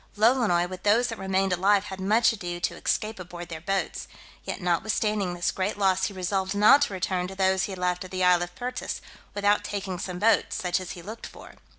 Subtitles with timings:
[0.17, 4.07] Lolonois, with those that remained alive, had much ado to escape aboard their boats:
[4.43, 8.03] yet notwithstanding this great loss, he resolved not to return to those he had left
[8.03, 9.01] at the isle of Pertas,
[9.35, 11.53] without taking some boats, such as he looked for.